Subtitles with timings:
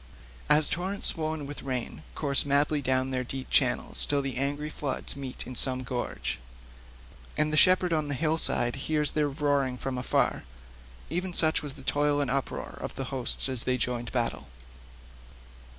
[0.49, 5.15] As torrents swollen with rain course madly down their deep channels till the angry floods
[5.15, 6.39] meet in some gorge,
[7.37, 12.19] and the shepherd on the hillside hears their roaring from afar—even such was the toil
[12.19, 14.47] and uproar of the hosts as they joined in battle.